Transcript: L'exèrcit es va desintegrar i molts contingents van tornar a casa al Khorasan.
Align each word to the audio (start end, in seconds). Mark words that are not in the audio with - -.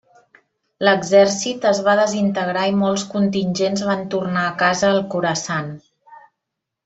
L'exèrcit 0.87 1.67
es 1.71 1.81
va 1.87 1.93
desintegrar 1.99 2.63
i 2.71 2.73
molts 2.79 3.05
contingents 3.13 3.85
van 3.89 4.01
tornar 4.15 4.47
a 4.47 4.55
casa 4.63 4.89
al 4.95 4.99
Khorasan. 5.15 5.69